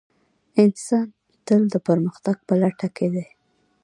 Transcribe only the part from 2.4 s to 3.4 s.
په لټه کې دی.